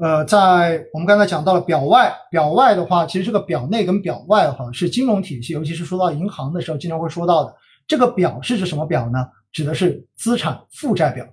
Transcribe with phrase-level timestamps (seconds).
[0.00, 7.54] 呃，在我们刚才讲到了表外，表外的话，其实这个表内跟表外哈是金融体系，尤其是说到银行的时候，经常会说到的。
[7.86, 9.28] 这个表是指什么表呢？
[9.52, 11.26] 指的是资产负债表。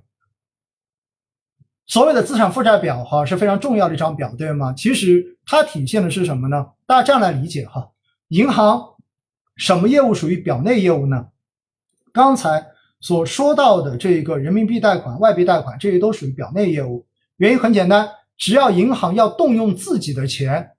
[1.85, 4.73] 所谓的资产负债表哈是非常重要的一张表，对吗？
[4.73, 6.65] 其实它体现的是什么呢？
[6.85, 7.91] 大家这样来理解哈，
[8.27, 8.81] 银行
[9.55, 11.27] 什么业务属于表内业务呢？
[12.11, 12.65] 刚才
[12.99, 17.07] 所说到的这个人民币贷款、外币贷款，这些都属于表内业务。
[17.37, 20.71] 原因很简单，只要银行要动用自己的钱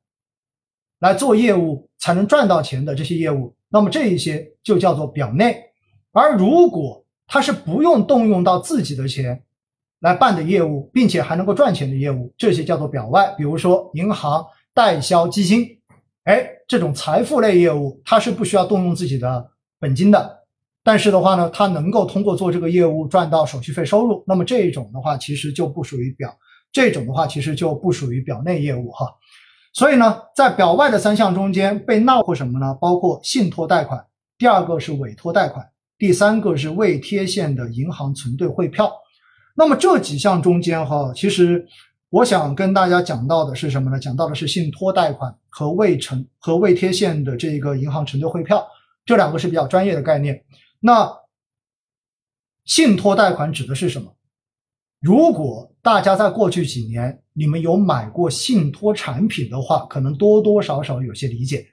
[1.00, 5.60] 来做业务，才能赚到钱的这些业务，那么这一些就叫做表内。
[6.12, 9.42] 而如果它是不用动用到自己的钱，
[10.00, 13.34] 来办的业务，并且还能够赚钱的业务，这些叫做表外。
[13.36, 15.66] 比如说银行代销基金，
[16.24, 19.50] 哎，这种财富类业务，它是不需要动用自己的
[19.80, 20.44] 本金的，
[20.84, 24.22] 但是的话呢，它能够通过做这个业务赚到手续费收入。
[24.26, 26.32] 那么这一种的话，其实就不属于表，
[26.78, 29.12] 这种的话其实就不属于表内业务哈。
[29.72, 32.72] 所以呢，在表外的三项中间被纳入什么呢？
[32.80, 34.06] 包括信托贷款，
[34.38, 38.92] 第二个是委托贷款，第三个是未贴现的银行存兑汇票。
[39.56, 41.66] 那么这几项中间哈，其实
[42.10, 43.98] 我想跟大家讲到的是什么呢？
[43.98, 48.64] 讲到的是信托贷款和未承和未贴现的这个银行承兑汇票，
[49.04, 50.44] 这两个是比较专业的概念。
[50.78, 51.12] 那
[52.64, 54.14] 信托贷款指的是什么？
[55.00, 61.66] 如果大家在过去几年你们有买过信托产品的话，可能多多少少有些理解。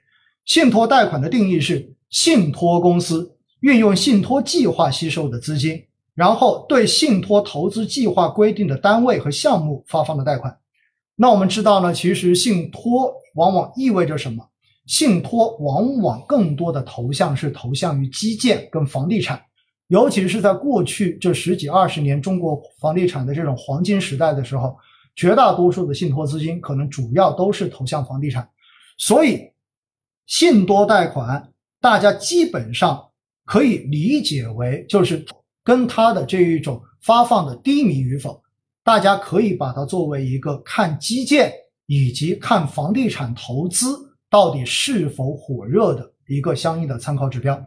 [0.44, 5.82] 信托贷款的定义是信托公司运用信托计划吸收的资金。
[6.14, 10.56] 然后对信托投资计划规定的单位和项目发放的贷款，
[11.14, 14.42] 那我们知道呢，其实信托往往意味着什么？
[14.86, 19.42] 信托往往更多的投向是投向于基建跟房地产，
[19.88, 24.76] 尤其是在过去这十几二十年中国房地产的这种黄金时代的时候，
[25.14, 28.48] 绝大多数的信托资金可能主要都是投向房地产，
[28.98, 29.50] 所以
[30.26, 33.02] 信托贷款大家基本上
[33.44, 35.24] 可以理解为就是。
[35.66, 38.40] 跟它的这一种发放的低迷与否，
[38.84, 41.52] 大家可以把它作为一个看基建
[41.86, 43.98] 以及看房地产投资
[44.30, 47.60] 到底是否火热的一个相应的参考指标。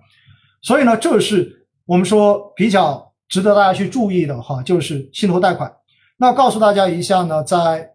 [0.61, 1.58] 所以呢，这是
[1.89, 5.73] 我们说比较值得大家去注意的哈，就是信托贷款。
[6.17, 7.89] 那告诉大家一下呢，在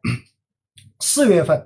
[0.99, 1.65] 四月份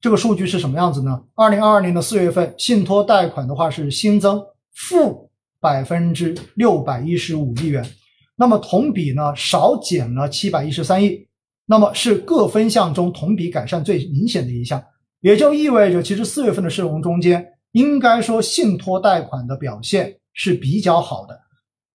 [0.00, 1.22] 这个数据是什么样子呢？
[1.36, 4.44] 二零二二年的四月份，信托贷款的话是新增
[4.74, 5.30] 负。
[5.60, 7.82] 百分之六百一十五亿元，
[8.36, 11.26] 那么同比呢少减了七百一十三亿，
[11.64, 14.84] 那么是各分项中同比改善最明显的一项，
[15.22, 21.40] 也就意味着其实四月份的市容中间，应该说信托贷款的表现是比较好的，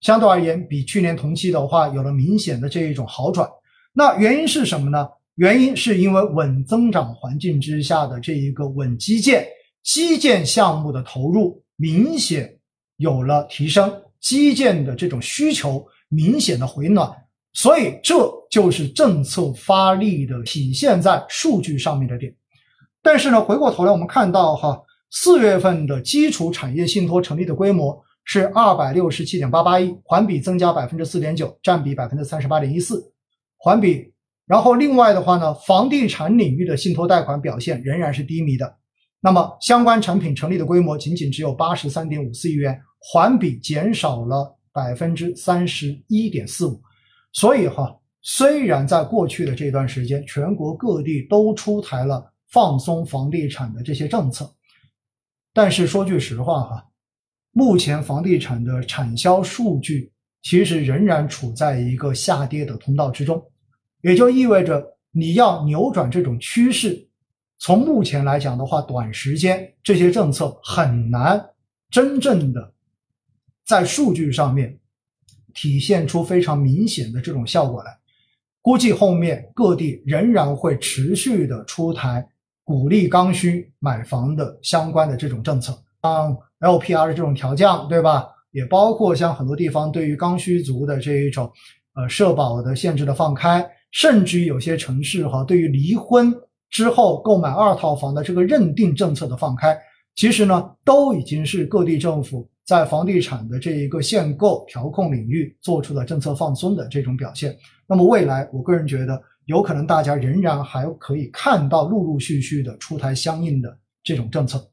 [0.01, 3.49] 相对而言比去年同期的话有了明显的这一种好转。
[3.93, 5.07] 那原因是什么呢？
[5.35, 9.47] 原因是因为稳增长环境之下的这一个稳基建，
[9.83, 12.55] 基建项目的投入明显。
[12.97, 13.89] 有了提升，
[14.19, 17.09] 基建的这种需求明显的回暖，
[17.53, 22.35] 所以这就是政策发力的体现在数据上面的点。
[23.01, 24.77] 但是呢，回过头来我们看到哈，
[25.11, 27.97] 四月份的基础产业信托成立的规模
[28.31, 33.11] 是二百六十七点八八亿，环比增加百分之四点九，占比百分之三十八点一四，
[33.57, 34.13] 环比。
[34.45, 38.77] 然后另外的话呢，房地产领域的信托贷款表现仍然是低迷的，
[39.19, 42.79] 那么相关产品成立的规模仅仅只有八十三点五四亿元。
[42.99, 46.79] 环比减少了百分之三十一点四五，
[47.31, 54.47] 所以哈，虽然在过去的这段时间，全国各地都出台了放松房地产的这些政策，
[55.51, 56.85] 但是说句实话哈，
[57.51, 60.11] 目前房地产的产销数据
[60.41, 63.43] 其实仍然处在一个下跌的通道之中，
[64.01, 67.07] 也就意味着你要扭转这种趋势，
[67.57, 71.43] 从目前来讲的话，短时间这些政策很难
[71.89, 72.73] 真正的。
[73.65, 74.79] 在数据上面
[75.53, 77.97] 体现出非常明显的这种效果来，
[78.61, 82.25] 估计后面各地仍然会持续的出台
[82.63, 88.27] 鼓励刚需买房的相关的这种政策，像 LPR 的这种调降，对吧？
[88.51, 91.51] 也包括像很多地方对于刚需族的这一种
[91.95, 96.33] 呃社保的限制的放开，甚至于有些城市哈对于离婚
[96.69, 99.77] 之后购买二套房的这个认定政策的放开，
[100.15, 102.49] 其实呢都已经是各地政府。
[102.65, 107.57] 在房地产的这一个限购调控领域做出了政策放松的这种表现，
[107.87, 114.63] 那么未来我个人觉得有可能大家仍然还可以看到陆陆续续的出台相应的这种政策。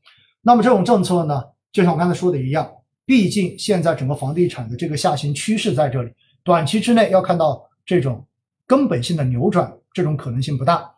[0.43, 1.43] 那么这种政策呢，
[1.77, 2.67] 就像我刚才说的一样，
[3.05, 6.11] 毕竟现在整个房地产的这个下行趋势在这里，
[6.43, 8.27] 短期之内要看到这种
[8.67, 10.91] 根本性的扭转，这种可能性不大。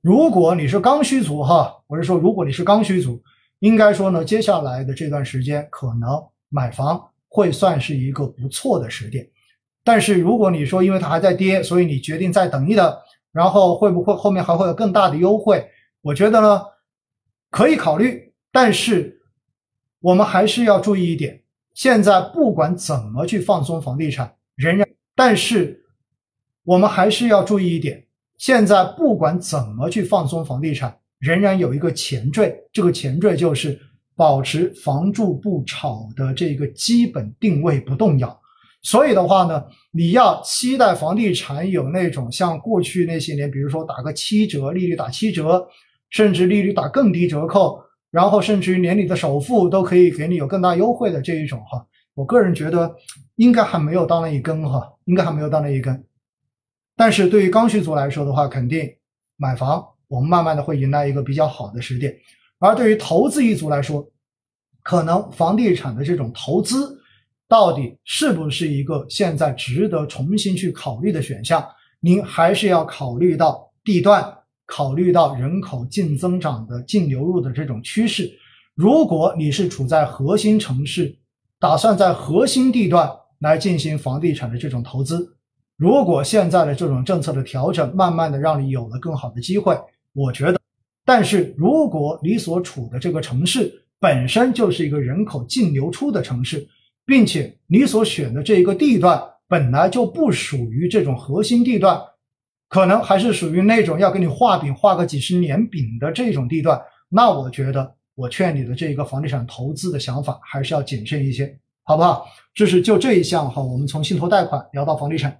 [0.00, 3.20] 如果你是刚需族哈，我是说，如果你是刚需族，
[3.58, 6.10] 应该说呢，接下来的这段时间可能
[6.48, 9.28] 买房会算是一个不错的时点。
[9.82, 12.96] 但是如果你说因为它还在跌，所以你决定再等一等，
[13.32, 15.68] 然后会不会后面还会有更大的优惠？
[16.02, 16.62] 我觉得呢，
[17.50, 19.19] 可以考虑，但是
[20.00, 21.42] 我们还是要注意一点，
[21.74, 25.84] 现在不管怎么去放松房地产，仍然，但是
[26.64, 28.06] 我们还是要注意一点。
[28.38, 33.78] 现在不管怎么去放松房地产，仍然有一个前缀，这个前缀就是
[34.16, 38.40] 保持房住不炒的这个基本定位不动摇。
[38.82, 39.62] 所以的话呢，
[39.92, 45.68] 你要期待房地产有那种像过去那些年，比如说打个七折，利率打七折，
[46.08, 47.78] 甚至利率打更低折扣，
[48.10, 52.94] 然后甚至于连你的首付都可以给你有更大优惠的这一种哈，我个人觉得
[53.36, 56.04] 应该还没有到那一根哈，应该还没有到那一根。
[56.96, 58.86] 但是对于刚需族来说的话，肯定
[59.36, 62.14] 买房，我们慢慢的会迎来一个比较好的时点。
[62.58, 64.06] 而对于投资一族来说，
[64.82, 67.00] 可能房地产的这种投资，
[67.48, 71.66] 到底是不是一个现在值得重新去考虑的选项？
[72.00, 74.38] 您还是要考虑到地段，
[74.70, 78.30] 考虑到人口净增长的净流入的这种趋势。
[78.76, 81.12] 如果你是处在核心城市，
[81.58, 85.36] 打算在核心地段来进行房地产的这种投资。
[85.76, 89.76] 如果现在的这种政策的调整，慢慢的让你有了更好的机会，
[90.14, 90.58] 我觉得。
[91.04, 96.64] 但是如果你所处的这个城市本身就是一个人口净流出的城市，
[97.04, 102.00] 并且你所选的这一个地段本来就不属于这种核心地段，
[102.70, 112.24] 可能还是属于那种要给你画饼画个几十年饼的这种地段，那我觉得我劝你的这个房地产投资的想法还是要谨慎一些，好不好？
[112.54, 115.36] 这是就这一项哈，我们从信托贷款聊到房地产。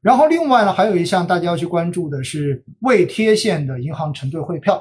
[0.00, 4.80] 然后另外呢，还有一项大家要去关注的是未贴现的银行承兑汇票。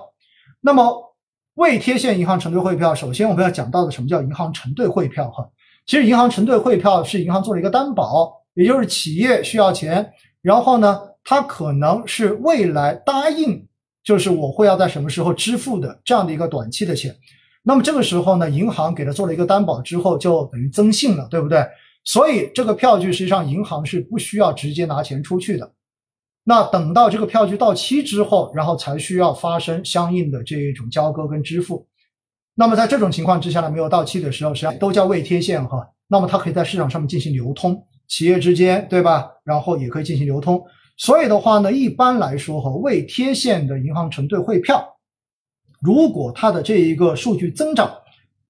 [0.59, 1.15] 那么
[1.55, 5.29] 未贴现银行承兑汇票，首先我们要讲到的什么叫银行承兑汇票？
[5.31, 5.49] 哈，
[5.87, 10.11] 其实银行承兑汇票是银行做了一个担保，也就是企业需要钱，
[10.41, 13.67] 然后呢，它可能是未来答应，
[14.03, 17.15] 就是我会要在什么时候支付的这样的一个短期的钱。
[17.63, 21.63] 那么这个时候呢，银行给他做了一个担保之后，就等于增信了，对不对？
[22.03, 25.71] 所以这个票据实际上银行是不需要直接拿钱出去的，
[26.43, 31.87] 那等到这个票据到期之后，然后才需要发生相应的这一种交割跟支付。
[32.55, 35.87] 那么在这种情况之下呢，没有到期的时候，实际上都叫未贴现哈。
[36.07, 39.29] 那么它可以在市场上面进行流通，企业之间对吧？
[39.43, 40.59] 然后也可以进行流通。
[41.01, 44.87] 所以的话呢，一般来说哈，未贴现的银行承兑汇票，
[45.81, 47.91] 如果它的这一个数据增长，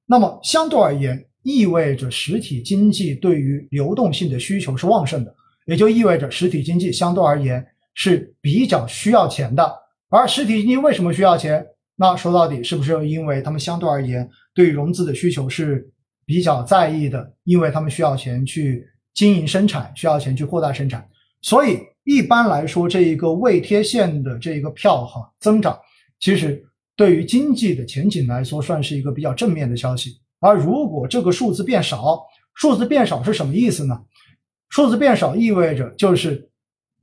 [0.06, 1.26] 那么相对而言。
[1.44, 7.66] 意味着实体经济对于流动性的需求是旺盛的，也就意味着实体经济相对而言
[7.96, 9.68] 是比较需要钱的。
[10.10, 11.66] 而实体经济为什么需要钱？
[11.96, 15.90] 那说到底是不是因为他们相对而言对融资的需求是
[16.28, 17.34] 比较在意的？
[17.46, 21.04] 因为他们需要钱去经营生产，需要钱去扩大生产。
[21.42, 25.80] 所以一般来说，这一个未贴现的这一个票哈增长，
[26.20, 26.64] 其实
[26.96, 30.20] 对于经济的前景来说算是一个比较正面的消息。
[30.40, 32.20] 而如果这个数字变少，
[32.56, 34.02] 数字变少是什么意思呢？
[34.70, 36.50] 数字变少意味着就是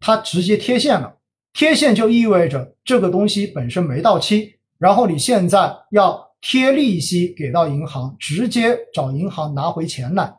[0.00, 1.16] 它直接贴现了，
[1.52, 10.32] 贴现就意味着这个东西本身没到期，然后你现在要贴利息给到银行，直接找银行拿回钱来，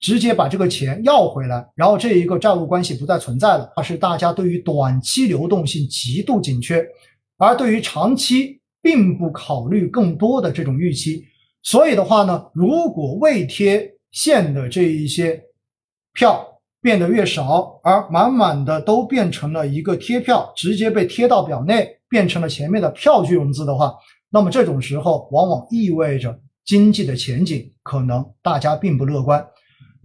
[0.00, 6.86] 直接把这个钱要回来，然后这一个债务关系不再存在了，它是大家对于短期流动性极度紧缺，
[7.38, 11.24] 而对于长期并不考虑更多的这种预期。
[11.62, 15.42] 所以的话呢，如果未贴现的这一些
[16.12, 16.46] 票
[16.80, 23.92] 变得越少，而满满的都变成了一个贴票，直接被贴到表内，变成了前面的票据融资的话，
[24.30, 29.44] 那么这种时候往往意味着经济的前景可能大家并不乐观。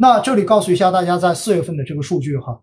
[0.02, 2.60] 那这里告诉一下大家，在四月份的这个数据哈，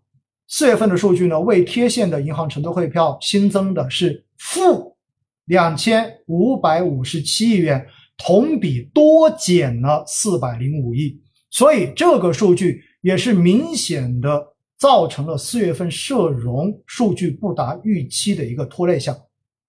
[0.49, 4.97] 四月份的数据呢，未贴现的银行承兑汇票新增的是负
[5.45, 7.87] 两千五百五十七亿元。
[8.17, 11.17] 同比多减了四百零五亿，
[11.51, 14.45] 所以这个数据也是明显的
[14.77, 19.17] 造成了四月份社融数据不达预期的一个拖累项。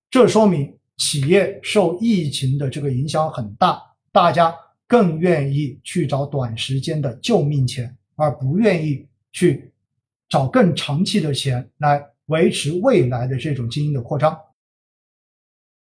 [0.09, 3.79] 这说明企业受疫情的这个影响很大，
[4.11, 4.51] 大家
[4.89, 9.71] 更愿意去找短时间的救命钱，而不愿意去
[10.27, 14.35] 找更长期的钱来维持未来的这种经营的扩张。